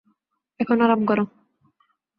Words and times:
এখন 0.59 0.77
আরাম 0.81 1.01
করো। 1.05 1.23